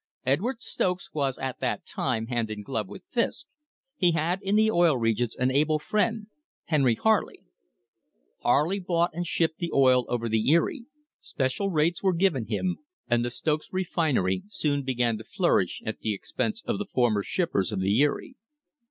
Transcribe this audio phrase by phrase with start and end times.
[0.25, 3.45] Edward Stokes was at that time hand in glove with Fisk;
[3.95, 6.25] he had in the Oil Regions an able friend,
[6.65, 7.43] Henry Harley.
[8.39, 10.49] Harley bought THE FIGHT FOR THE SEABOARD PIPE LINE and shipped the oil over the
[10.49, 10.85] Erie;
[11.19, 16.15] special rates were given him, and the Stokes refinery soon began to flourish at the
[16.15, 18.35] ex pense of the former shippers of the Erie.